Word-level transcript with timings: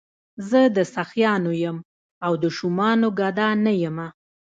زه 0.49 0.61
د 0.75 0.77
سخیانو 0.95 1.51
یم 1.63 1.77
او 2.25 2.31
د 2.43 2.45
شومانو 2.57 3.07
ګدا 3.19 3.49
نه 3.65 3.73
یمه. 3.83 4.07